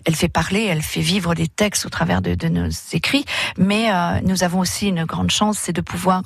elle 0.05 0.15
fait 0.15 0.29
parler, 0.29 0.63
elle 0.63 0.81
fait 0.81 1.01
vivre 1.01 1.35
des 1.35 1.47
textes 1.47 1.85
au 1.85 1.89
travers 1.89 2.21
de, 2.21 2.35
de 2.35 2.47
nos 2.47 2.69
écrits, 2.93 3.25
mais 3.57 3.89
nous 4.23 4.43
avons 4.43 4.59
aussi 4.59 4.87
une 4.87 5.05
grande 5.05 5.31
chance, 5.31 5.57
c'est 5.59 5.73
de 5.73 5.81
pouvoir 5.81 6.23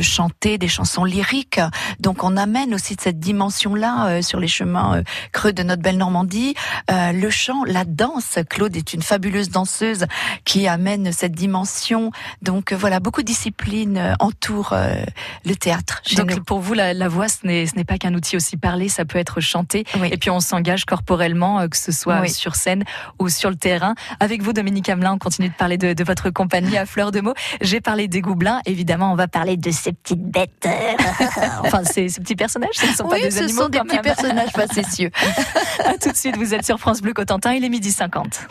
chanter 0.00 0.58
des 0.58 0.68
chansons 0.68 1.04
lyriques. 1.04 1.60
Donc, 1.98 2.24
on 2.24 2.36
amène 2.36 2.74
aussi 2.74 2.96
cette 3.00 3.18
dimension-là 3.18 4.22
sur 4.22 4.40
les 4.40 4.48
chemins 4.48 5.02
creux 5.32 5.52
de 5.52 5.62
notre 5.62 5.82
belle 5.82 5.98
Normandie. 5.98 6.54
le 6.88 7.30
chant, 7.30 7.64
la 7.64 7.84
danse. 7.84 8.38
Claude 8.48 8.76
est 8.76 8.92
une 8.92 9.02
fabuleuse 9.02 9.50
danseuse 9.50 10.06
qui 10.44 10.66
amène 10.66 11.12
cette 11.12 11.32
dimension. 11.32 12.10
Donc, 12.42 12.72
voilà, 12.72 13.00
beaucoup 13.00 13.22
de 13.22 13.26
disciplines 13.26 14.16
entourent 14.20 14.74
le 15.44 15.54
théâtre. 15.54 16.02
Donc 16.16 16.40
pour 16.44 16.60
vous, 16.60 16.74
la, 16.74 17.08
voix, 17.08 17.28
ce 17.28 17.46
n'est 17.46 17.84
pas 17.84 17.98
qu'un 17.98 18.14
outil 18.14 18.36
aussi 18.36 18.56
parlé, 18.56 18.88
ça 18.88 19.04
peut 19.04 19.18
être 19.18 19.40
chanté. 19.40 19.84
Et 20.10 20.16
puis 20.16 20.30
on 20.30 20.40
s'engage 20.40 20.84
corporellement, 20.84 21.60
euh, 21.60 21.68
que 21.68 21.76
ce 21.76 21.92
soit 21.92 22.26
sur 22.28 22.56
scène 22.56 22.84
ou 23.18 23.28
sur 23.28 23.50
le 23.50 23.56
terrain. 23.56 23.94
Avec 24.20 24.42
vous, 24.42 24.52
Dominique 24.52 24.88
Hamelin, 24.88 25.14
on 25.14 25.18
continue 25.18 25.48
de 25.48 25.54
parler 25.54 25.78
de, 25.78 26.04
votre 26.04 26.30
compagnie 26.30 26.76
à 26.78 26.86
fleur 26.86 27.12
de 27.12 27.20
mots. 27.20 27.34
J'ai 27.60 27.80
parlé 27.80 28.08
des 28.08 28.20
goublins, 28.20 28.60
évidemment, 28.64 29.12
on 29.12 29.16
va 29.16 29.28
parler 29.28 29.56
de 29.56 29.70
ces 29.70 29.92
petites 29.92 30.22
bêtes. 30.22 30.66
enfin, 31.64 31.84
ces, 31.84 32.08
ces, 32.08 32.20
petits 32.20 32.36
personnages, 32.36 32.74
ce 32.74 32.86
ne 32.86 32.92
sont 32.92 33.08
pas 33.08 33.20
des 33.20 33.30
ce 33.30 33.44
animaux. 33.44 33.62
sont 33.62 33.68
des 33.68 33.80
petits 33.80 33.98
personnages 33.98 34.50
facétieux. 34.50 35.10
à 35.84 35.98
tout 35.98 36.10
de 36.10 36.16
suite, 36.16 36.36
vous 36.36 36.54
êtes 36.54 36.64
sur 36.64 36.78
France 36.78 37.00
Bleu 37.00 37.12
Cotentin, 37.12 37.52
il 37.52 37.64
est 37.64 37.68
midi 37.68 37.92
50. 37.92 38.48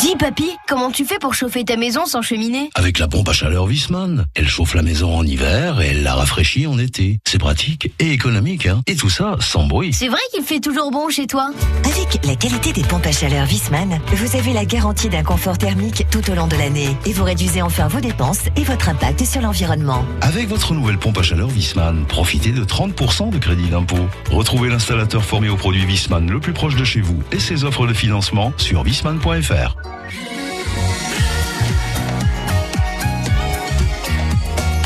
Dis 0.00 0.14
papy, 0.16 0.48
comment 0.68 0.92
tu 0.92 1.04
fais 1.04 1.18
pour 1.18 1.34
chauffer 1.34 1.64
ta 1.64 1.76
maison 1.76 2.06
sans 2.06 2.22
cheminée 2.22 2.70
Avec 2.76 3.00
la 3.00 3.08
pompe 3.08 3.28
à 3.30 3.32
chaleur 3.32 3.64
Wiesmann. 3.64 4.26
Elle 4.36 4.48
chauffe 4.48 4.74
la 4.74 4.82
maison 4.82 5.12
en 5.12 5.26
hiver 5.26 5.80
et 5.80 5.88
elle 5.88 6.04
la 6.04 6.14
rafraîchit 6.14 6.68
en 6.68 6.78
été. 6.78 7.18
C'est 7.26 7.38
pratique 7.38 7.90
et 7.98 8.12
économique, 8.12 8.66
hein. 8.66 8.80
Et 8.86 8.94
tout 8.94 9.10
ça 9.10 9.36
sans 9.40 9.66
bruit. 9.66 9.92
C'est 9.92 10.06
vrai 10.06 10.20
qu'il 10.32 10.44
fait 10.44 10.60
toujours 10.60 10.92
bon 10.92 11.08
chez 11.08 11.26
toi 11.26 11.50
Avec 11.84 12.24
la 12.24 12.36
qualité 12.36 12.72
des 12.72 12.84
pompes 12.84 13.06
à 13.06 13.10
chaleur 13.10 13.48
Wiesmann, 13.48 13.98
vous 14.12 14.36
avez 14.36 14.52
la 14.52 14.64
garantie 14.64 15.08
d'un 15.08 15.24
confort 15.24 15.58
thermique 15.58 16.06
tout 16.12 16.30
au 16.30 16.34
long 16.36 16.46
de 16.46 16.54
l'année 16.54 16.96
et 17.04 17.12
vous 17.12 17.24
réduisez 17.24 17.60
enfin 17.60 17.88
vos 17.88 18.00
dépenses 18.00 18.44
et 18.54 18.62
votre 18.62 18.88
impact 18.88 19.24
sur 19.24 19.40
l'environnement. 19.40 20.04
Avec 20.20 20.46
votre 20.46 20.74
nouvelle 20.74 20.98
pompe 20.98 21.18
à 21.18 21.22
chaleur 21.24 21.48
Wiesmann, 21.48 22.06
profitez 22.06 22.52
de 22.52 22.64
30% 22.64 23.30
de 23.30 23.38
crédit 23.38 23.68
d'impôt. 23.68 24.06
Retrouvez 24.30 24.68
l'installateur 24.68 25.24
formé 25.24 25.48
au 25.48 25.56
produit 25.56 25.84
Wiesmann 25.84 26.30
le 26.30 26.38
plus 26.38 26.52
proche 26.52 26.76
de 26.76 26.84
chez 26.84 27.00
vous 27.00 27.20
et 27.32 27.40
ses 27.40 27.64
offres 27.64 27.88
de 27.88 27.94
financement 27.94 28.52
sur 28.58 28.82
wiesmann.fr. 28.82 29.87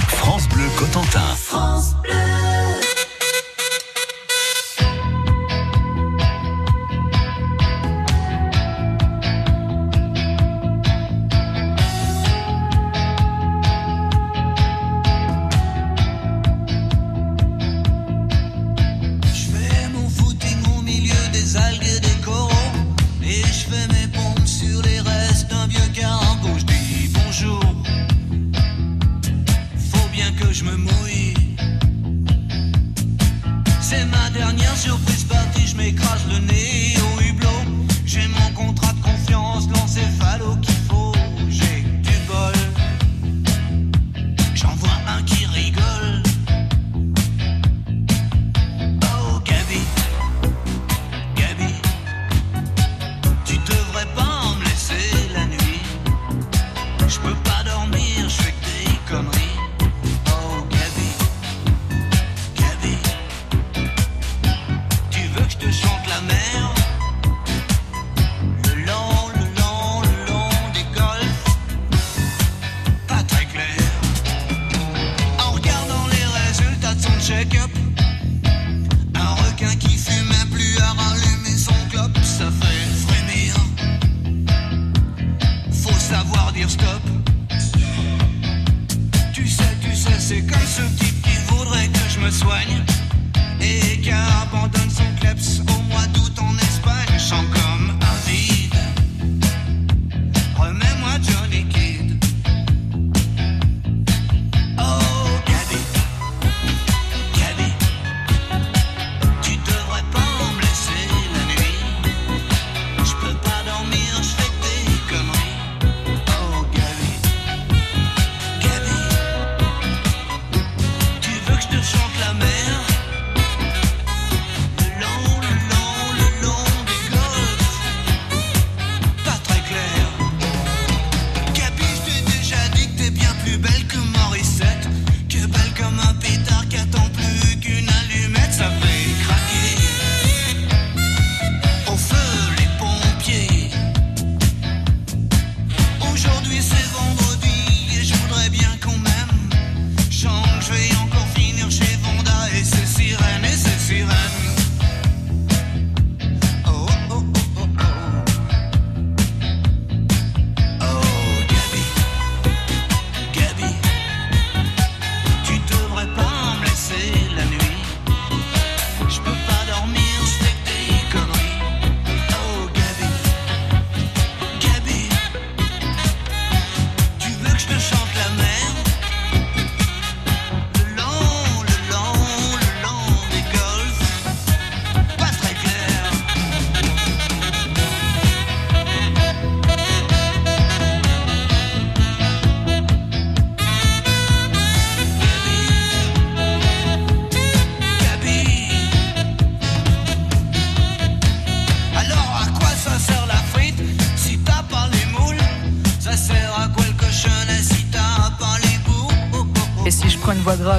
France 0.09 0.49
Bleu 0.49 0.65
Cotentin. 0.77 1.21
France. 1.37 1.95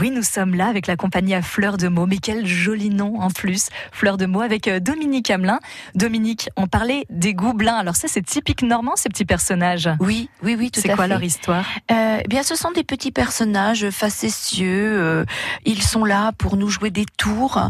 Oui, 0.00 0.10
nous 0.10 0.22
sommes 0.22 0.54
là 0.54 0.66
avec 0.66 0.86
la 0.86 0.96
compagnie 0.96 1.34
à 1.34 1.42
Fleur 1.42 1.76
de 1.76 1.88
Mots. 1.88 2.06
Mais 2.06 2.16
quel 2.16 2.46
joli 2.46 2.88
nom 2.88 3.20
en 3.20 3.28
plus, 3.30 3.68
Fleur 3.92 4.16
de 4.16 4.24
Mots, 4.24 4.40
avec 4.40 4.66
euh, 4.66 4.80
Dominique 4.80 5.30
Hamelin. 5.30 5.60
Dominique, 5.94 6.48
on 6.56 6.66
parlait 6.66 7.04
des 7.10 7.34
goublins. 7.34 7.74
Alors 7.74 7.96
ça, 7.96 8.08
c'est 8.08 8.24
typique 8.24 8.62
normand, 8.62 8.96
ces 8.96 9.10
petits 9.10 9.26
personnages. 9.26 9.90
Oui, 10.00 10.30
oui, 10.42 10.56
oui, 10.58 10.70
tout 10.70 10.80
à 10.80 10.82
fait. 10.82 10.88
C'est 10.88 10.94
quoi 10.94 11.06
leur 11.06 11.22
histoire? 11.22 11.66
Euh, 11.90 12.20
eh 12.24 12.28
Bien, 12.28 12.42
ce 12.42 12.54
sont 12.54 12.70
des 12.70 12.82
petits 12.82 13.12
personnages 13.12 13.90
facétieux. 13.90 14.98
Euh, 14.98 15.24
ils 15.66 15.82
sont 15.82 16.06
là 16.06 16.32
pour 16.38 16.56
nous 16.56 16.70
jouer 16.70 16.90
des 16.90 17.04
tours. 17.18 17.60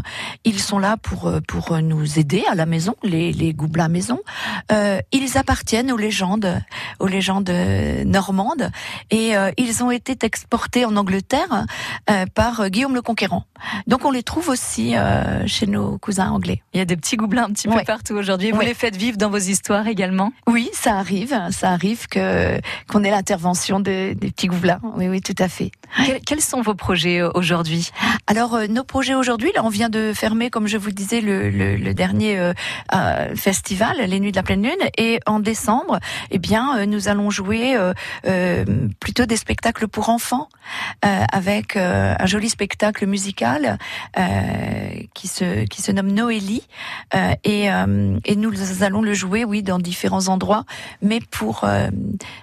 Ils 0.45 0.59
sont 0.59 0.79
là 0.79 0.95
pour 0.95 1.27
euh, 1.27 1.41
pour 1.45 1.77
nous 1.81 2.17
aider 2.17 2.45
à 2.49 2.55
la 2.55 2.65
maison, 2.65 2.95
les, 3.03 3.33
les 3.33 3.53
goublins 3.53 3.89
maison. 3.89 4.21
Euh, 4.71 5.01
ils 5.11 5.37
appartiennent 5.37 5.91
aux 5.91 5.97
légendes, 5.97 6.61
aux 6.99 7.07
légendes 7.07 7.51
normandes, 8.05 8.71
et 9.09 9.33
ils 9.57 9.83
ont 9.83 9.91
été 9.91 10.15
exportés 10.25 10.85
en 10.85 10.95
Angleterre 10.95 11.65
euh, 12.20 12.20
par 12.25 12.61
euh, 12.61 12.67
Guillaume 12.67 12.95
le 12.95 13.01
Conquérant. 13.01 13.45
Donc 13.87 14.05
on 14.05 14.11
les 14.11 14.23
trouve 14.23 14.49
aussi 14.49 14.95
euh, 14.95 15.45
chez 15.47 15.67
nos 15.67 15.97
cousins 15.97 16.29
anglais. 16.29 16.61
Il 16.73 16.77
y 16.77 16.81
a 16.81 16.85
des 16.85 16.97
petits 16.97 17.17
goublins 17.17 17.45
un 17.45 17.51
petit 17.51 17.67
peu 17.67 17.83
partout 17.85 18.15
aujourd'hui. 18.15 18.51
Vous 18.51 18.61
les 18.61 18.73
faites 18.73 18.95
vivre 18.95 19.17
dans 19.17 19.29
vos 19.29 19.37
histoires 19.37 19.87
également? 19.87 20.31
Oui, 20.47 20.69
ça 20.73 20.95
arrive. 20.95 21.37
Ça 21.51 21.71
arrive 21.71 22.07
que 22.07 22.59
qu'on 22.87 23.03
ait 23.03 23.11
l'intervention 23.11 23.79
des, 23.79 24.15
des 24.15 24.31
petits 24.31 24.47
goublins. 24.47 24.79
Oui, 24.95 25.07
oui, 25.07 25.21
tout 25.21 25.35
à 25.39 25.47
fait. 25.47 25.71
Quels 26.25 26.41
sont 26.41 26.61
vos 26.61 26.75
projets 26.75 27.21
aujourd'hui? 27.21 27.91
Alors 28.27 28.59
nos 28.69 28.83
projets 28.83 29.15
aujourd'hui, 29.15 29.51
là, 29.55 29.61
on 29.63 29.69
vient 29.69 29.89
de 29.89 30.13
fermer, 30.15 30.49
comme 30.49 30.67
je 30.67 30.77
vous 30.77 30.91
disais, 30.91 31.21
le, 31.21 31.49
le, 31.49 31.75
le 31.75 31.93
dernier 31.93 32.39
euh, 32.39 33.35
festival, 33.35 33.97
les 33.97 34.19
Nuits 34.19 34.31
de 34.31 34.37
la 34.37 34.43
Pleine 34.43 34.63
Lune, 34.63 34.89
et 34.97 35.19
en 35.25 35.39
décembre, 35.39 35.99
eh 36.29 36.39
bien, 36.39 36.85
nous 36.85 37.07
allons 37.07 37.29
jouer 37.29 37.75
euh, 38.25 38.65
plutôt 38.99 39.25
des 39.25 39.37
spectacles 39.37 39.87
pour 39.87 40.09
enfants 40.09 40.47
avec 41.01 41.75
euh, 41.75 42.10
un 42.19 42.25
joli 42.25 42.49
spectacle 42.49 43.05
musical 43.05 43.77
euh, 44.17 44.21
qui 45.13 45.27
se 45.27 45.65
qui 45.65 45.81
se 45.81 45.91
nomme 45.91 46.11
Noélie 46.11 46.63
euh, 47.15 47.33
et, 47.43 47.67
et 48.25 48.35
nous 48.35 48.83
allons 48.83 49.01
le 49.01 49.13
jouer 49.13 49.45
oui 49.45 49.63
dans 49.63 49.79
différents 49.79 50.27
endroits 50.27 50.65
mais 51.01 51.19
pour 51.31 51.65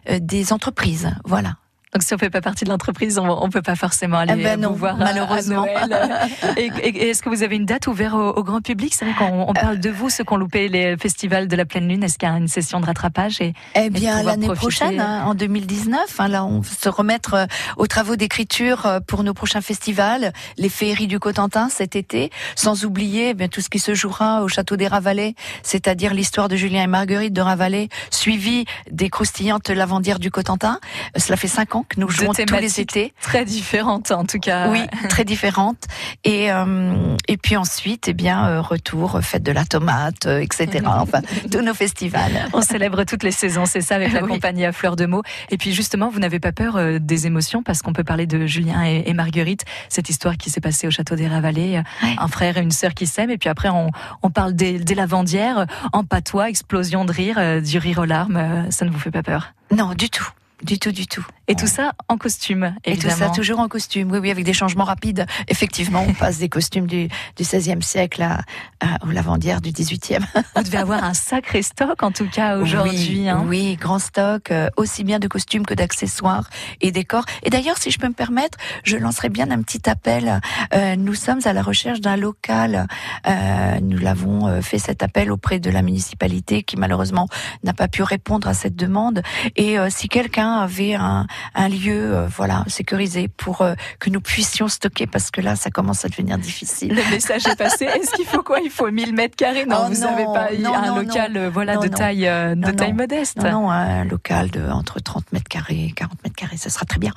des 0.08 0.52
entreprises 0.52 1.10
voilà. 1.24 1.56
Donc 1.94 2.02
si 2.02 2.14
on 2.14 2.18
fait 2.18 2.30
pas 2.30 2.40
partie 2.40 2.64
de 2.64 2.70
l'entreprise, 2.70 3.18
on, 3.18 3.46
ne 3.46 3.50
peut 3.50 3.62
pas 3.62 3.76
forcément 3.76 4.18
aller 4.18 4.34
eh 4.36 4.42
ben 4.42 4.66
vous 4.66 4.74
voir 4.74 4.96
malheureusement. 4.96 5.66
et, 6.56 7.08
est-ce 7.08 7.22
que 7.22 7.28
vous 7.28 7.42
avez 7.42 7.56
une 7.56 7.64
date 7.64 7.86
ouverte 7.86 8.14
au, 8.14 8.42
grand 8.42 8.60
public? 8.60 8.94
C'est 8.94 9.04
vrai 9.04 9.14
qu'on 9.14 9.48
on 9.48 9.52
parle 9.52 9.78
de 9.78 9.90
vous, 9.90 10.10
ceux 10.10 10.24
qui 10.24 10.32
ont 10.32 10.36
loupé 10.36 10.68
les 10.68 10.96
festivals 10.96 11.48
de 11.48 11.56
la 11.56 11.64
pleine 11.64 11.88
lune. 11.88 12.02
Est-ce 12.02 12.18
qu'il 12.18 12.28
y 12.28 12.32
a 12.32 12.36
une 12.36 12.48
session 12.48 12.80
de 12.80 12.86
rattrapage 12.86 13.40
et, 13.40 13.54
Eh 13.74 13.90
bien, 13.90 14.22
l'année 14.22 14.48
prochaine, 14.48 15.00
hein, 15.00 15.24
en 15.24 15.34
2019, 15.34 16.20
hein, 16.20 16.28
là, 16.28 16.44
on 16.44 16.60
va 16.60 16.68
se 16.68 16.88
remettre 16.88 17.34
euh, 17.34 17.46
aux 17.76 17.86
travaux 17.86 18.16
d'écriture 18.16 18.86
euh, 18.86 19.00
pour 19.00 19.24
nos 19.24 19.34
prochains 19.34 19.60
festivals, 19.60 20.32
les 20.56 20.68
féeries 20.68 21.06
du 21.06 21.18
Cotentin 21.18 21.68
cet 21.68 21.96
été, 21.96 22.30
sans 22.54 22.84
oublier 22.84 23.30
eh 23.30 23.34
bien 23.34 23.48
tout 23.48 23.60
ce 23.60 23.68
qui 23.68 23.78
se 23.78 23.94
jouera 23.94 24.42
au 24.42 24.48
château 24.48 24.76
des 24.76 24.86
Ravalais, 24.86 25.34
c'est-à-dire 25.62 26.14
l'histoire 26.14 26.48
de 26.48 26.56
Julien 26.56 26.82
et 26.82 26.86
Marguerite 26.86 27.32
de 27.32 27.40
Ravalais, 27.40 27.88
suivi 28.10 28.64
des 28.90 29.08
croustillantes 29.08 29.68
lavandières 29.68 30.18
du 30.18 30.30
Cotentin. 30.30 30.80
Euh, 31.16 31.20
cela 31.20 31.36
fait 31.36 31.48
cinq 31.48 31.74
ans 31.74 31.77
que 31.84 32.00
nous 32.00 32.08
jouons 32.08 32.32
tous 32.32 32.54
les 32.54 32.80
étés. 32.80 33.12
Très 33.20 33.44
différentes 33.44 34.10
en 34.10 34.24
tout 34.24 34.38
cas. 34.38 34.70
Oui, 34.70 34.80
très 35.08 35.24
différentes. 35.24 35.84
Et 36.24 36.50
euh, 36.52 37.16
et 37.26 37.36
puis 37.36 37.56
ensuite, 37.56 38.08
eh 38.08 38.14
bien, 38.14 38.46
euh, 38.46 38.60
retour, 38.60 39.20
fête 39.22 39.42
de 39.42 39.52
la 39.52 39.64
tomate, 39.64 40.26
euh, 40.26 40.40
etc. 40.40 40.84
Enfin, 40.86 41.20
tous 41.50 41.62
nos 41.62 41.74
festivals. 41.74 42.48
On 42.52 42.60
célèbre 42.60 43.04
toutes 43.04 43.22
les 43.22 43.30
saisons, 43.30 43.66
c'est 43.66 43.80
ça, 43.80 43.94
avec 43.94 44.12
la 44.12 44.20
compagnie 44.20 44.64
à 44.64 44.72
fleur 44.72 44.96
de 44.96 45.06
mots. 45.06 45.22
Et 45.50 45.56
puis 45.56 45.72
justement, 45.72 46.08
vous 46.08 46.18
n'avez 46.18 46.40
pas 46.40 46.52
peur 46.52 47.00
des 47.00 47.26
émotions? 47.26 47.62
Parce 47.62 47.82
qu'on 47.82 47.92
peut 47.92 48.04
parler 48.04 48.26
de 48.26 48.46
Julien 48.46 48.82
et, 48.82 49.12
Marguerite, 49.12 49.64
cette 49.88 50.08
histoire 50.08 50.36
qui 50.36 50.50
s'est 50.50 50.60
passée 50.60 50.86
au 50.86 50.90
château 50.90 51.14
des 51.14 51.28
Ravalais, 51.28 51.82
un 52.02 52.28
frère 52.28 52.58
et 52.58 52.62
une 52.62 52.70
sœur 52.70 52.94
qui 52.94 53.06
s'aiment. 53.06 53.30
Et 53.30 53.38
puis 53.38 53.48
après, 53.48 53.68
on, 53.68 53.90
on 54.22 54.30
parle 54.30 54.54
des, 54.54 54.78
des 54.78 54.94
lavandières, 54.94 55.66
en 55.92 56.04
patois, 56.04 56.48
explosion 56.48 57.04
de 57.04 57.12
rire, 57.12 57.62
du 57.62 57.78
rire 57.78 57.98
aux 57.98 58.04
larmes. 58.04 58.66
Ça 58.70 58.84
ne 58.84 58.90
vous 58.90 58.98
fait 58.98 59.10
pas 59.10 59.22
peur? 59.22 59.52
Non, 59.70 59.94
du 59.94 60.10
tout. 60.10 60.28
Du 60.62 60.78
tout, 60.78 60.92
du 60.92 61.06
tout. 61.06 61.24
Et 61.48 61.54
tout 61.54 61.66
ça 61.66 61.92
en 62.08 62.18
costume, 62.18 62.74
évidemment. 62.84 63.14
Et 63.14 63.16
tout 63.16 63.18
ça 63.18 63.30
toujours 63.30 63.58
en 63.58 63.68
costume, 63.68 64.12
oui, 64.12 64.18
oui, 64.18 64.30
avec 64.30 64.44
des 64.44 64.52
changements 64.52 64.84
rapides. 64.84 65.26
Effectivement, 65.48 66.04
on 66.06 66.12
passe 66.12 66.38
des 66.38 66.48
costumes 66.48 66.86
du, 66.86 67.08
du 67.36 67.42
16e 67.42 67.82
siècle 67.82 68.22
à, 68.22 68.40
à, 68.80 69.04
aux 69.06 69.10
lavandières 69.10 69.60
du 69.60 69.70
18e. 69.70 70.20
Vous 70.56 70.62
devez 70.62 70.78
avoir 70.78 71.02
un 71.04 71.14
sacré 71.14 71.62
stock, 71.62 72.02
en 72.02 72.12
tout 72.12 72.28
cas, 72.28 72.58
aujourd'hui. 72.58 73.08
Oui, 73.10 73.28
hein. 73.28 73.44
oui, 73.46 73.76
grand 73.76 73.98
stock, 73.98 74.50
euh, 74.50 74.68
aussi 74.76 75.04
bien 75.04 75.18
de 75.18 75.26
costumes 75.26 75.64
que 75.64 75.74
d'accessoires 75.74 76.50
et 76.80 76.92
décors. 76.92 77.24
Et 77.42 77.50
d'ailleurs, 77.50 77.78
si 77.78 77.90
je 77.90 77.98
peux 77.98 78.08
me 78.08 78.14
permettre, 78.14 78.58
je 78.84 78.96
lancerai 78.96 79.30
bien 79.30 79.50
un 79.50 79.62
petit 79.62 79.88
appel. 79.88 80.40
Euh, 80.74 80.96
nous 80.96 81.14
sommes 81.14 81.40
à 81.44 81.52
la 81.52 81.62
recherche 81.62 82.00
d'un 82.00 82.16
local. 82.16 82.86
Euh, 83.26 83.80
nous 83.80 83.98
l'avons 83.98 84.46
euh, 84.46 84.60
fait 84.60 84.78
cet 84.78 85.02
appel 85.02 85.30
auprès 85.30 85.60
de 85.60 85.70
la 85.70 85.82
municipalité 85.82 86.62
qui, 86.62 86.76
malheureusement, 86.76 87.28
n'a 87.64 87.72
pas 87.72 87.88
pu 87.88 88.02
répondre 88.02 88.48
à 88.48 88.54
cette 88.54 88.76
demande. 88.76 89.22
Et 89.56 89.78
euh, 89.78 89.88
si 89.90 90.08
quelqu'un 90.08 90.54
avait 90.56 90.94
un, 90.94 91.26
un 91.54 91.68
lieu 91.68 92.14
euh, 92.14 92.26
voilà 92.26 92.64
sécurisé 92.66 93.28
pour 93.28 93.62
euh, 93.62 93.74
que 93.98 94.10
nous 94.10 94.20
puissions 94.20 94.68
stocker 94.68 95.06
parce 95.06 95.30
que 95.30 95.40
là 95.40 95.56
ça 95.56 95.70
commence 95.70 96.04
à 96.04 96.08
devenir 96.08 96.38
difficile. 96.38 96.94
Le 96.94 97.10
message 97.10 97.46
est 97.46 97.56
passé. 97.56 97.84
Est-ce 97.84 98.12
qu'il 98.12 98.26
faut 98.26 98.42
quoi? 98.42 98.60
Il 98.60 98.70
faut 98.70 98.90
1000 98.90 99.14
mètres 99.14 99.36
carrés? 99.36 99.66
Non, 99.66 99.78
oh 99.82 99.88
vous 99.88 100.00
n'avez 100.00 100.24
pas 100.24 100.48
non, 100.58 100.74
un 100.74 101.02
local 101.02 101.36
euh, 101.36 101.50
voilà 101.50 101.76
de 101.76 101.88
taille 101.88 102.20
de 102.20 102.70
taille 102.72 102.92
modeste. 102.92 103.38
Non, 103.42 103.70
un 103.70 104.04
local 104.04 104.50
de 104.50 104.68
entre 104.68 105.00
30 105.00 105.32
mètres 105.32 105.48
carrés, 105.48 105.92
40 105.96 106.24
mètres 106.24 106.36
carrés, 106.36 106.56
ça 106.56 106.70
sera 106.70 106.84
très 106.84 106.98
bien. 106.98 107.12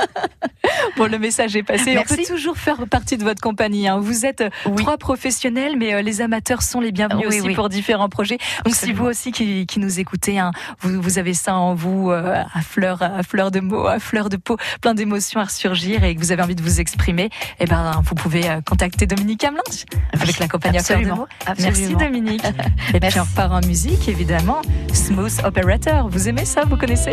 bon, 0.96 1.10
le 1.10 1.18
message 1.18 1.56
est 1.56 1.62
passé. 1.62 1.98
On 1.98 2.02
peut 2.02 2.22
toujours 2.26 2.56
faire 2.56 2.86
partie 2.86 3.16
de 3.16 3.24
votre 3.24 3.40
compagnie. 3.40 3.88
Hein. 3.88 3.98
Vous 4.00 4.26
êtes 4.26 4.44
trois 4.76 4.98
professionnels, 4.98 5.76
mais 5.76 6.02
les 6.02 6.20
amateurs 6.20 6.62
sont 6.62 6.80
les 6.80 6.92
bienvenus 6.92 7.26
aussi 7.26 7.54
pour 7.54 7.68
différents 7.68 8.08
projets. 8.08 8.38
Donc, 8.64 8.74
si 8.74 8.92
vous 8.92 9.04
aussi 9.04 9.32
qui, 9.32 9.66
qui 9.66 9.78
nous 9.80 10.00
écoutez, 10.00 10.38
hein, 10.38 10.52
vous, 10.80 11.00
vous 11.00 11.18
avez 11.18 11.34
ça 11.34 11.54
en 11.54 11.74
vous, 11.74 12.10
à 12.10 12.62
fleur, 12.62 13.02
à 13.02 13.22
fleur 13.30 13.50
de 13.52 13.60
mots, 13.60 13.86
à 13.86 14.00
fleur 14.00 14.28
de 14.28 14.36
peau, 14.36 14.56
plein 14.80 14.94
d'émotions 14.94 15.40
à 15.40 15.44
ressurgir 15.44 16.02
et 16.02 16.14
que 16.14 16.20
vous 16.20 16.32
avez 16.32 16.42
envie 16.42 16.56
de 16.56 16.62
vous 16.62 16.80
exprimer, 16.80 17.30
eh 17.60 17.66
ben, 17.66 18.02
vous 18.04 18.14
pouvez 18.16 18.48
euh, 18.48 18.60
contacter 18.60 19.06
Dominique 19.06 19.44
Hamelin 19.44 19.62
avec 20.12 20.38
la 20.38 20.48
compagnie 20.48 20.78
à 20.78 20.82
fleur 20.82 21.00
de 21.00 21.06
mots. 21.06 21.28
Merci 21.60 21.94
Dominique. 21.94 22.42
et 22.94 22.98
puis 23.00 23.20
on 23.20 23.22
repart 23.22 23.52
en 23.52 23.66
musique, 23.66 24.08
évidemment. 24.08 24.62
Smooth 24.92 25.44
Operator. 25.44 26.08
Vous 26.08 26.28
aimez 26.28 26.44
ça 26.44 26.62
Vous 26.68 26.76
connaissez? 26.76 27.12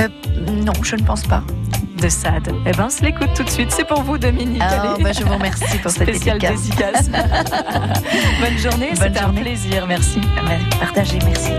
Euh, 0.00 0.08
Non, 0.64 0.72
je 0.82 0.94
ne 0.96 1.02
pense 1.02 1.24
pas. 1.24 1.42
De 2.00 2.08
Sad. 2.10 2.48
Eh 2.66 2.72
ben, 2.72 2.84
on 2.86 2.90
se 2.90 3.02
l'écoute 3.02 3.30
tout 3.34 3.42
de 3.42 3.50
suite. 3.50 3.72
C'est 3.72 3.86
pour 3.86 4.02
vous, 4.02 4.18
Dominique. 4.18 4.60
Ah, 4.62 4.94
bah, 5.00 5.12
je 5.12 5.24
vous 5.24 5.32
remercie 5.32 5.78
pour 5.78 5.90
cette 5.90 6.06
dédicace. 6.06 6.68
Bonne 8.40 8.58
journée. 8.58 8.90
C'était 8.94 9.18
un 9.18 9.32
plaisir. 9.32 9.86
Merci. 9.86 10.20
Partagez. 10.78 11.18
Merci. 11.24 11.50